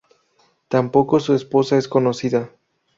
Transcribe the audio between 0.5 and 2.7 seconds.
Tampoco su esposa es conocida.